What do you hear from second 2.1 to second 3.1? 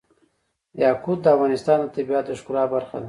د ښکلا برخه ده.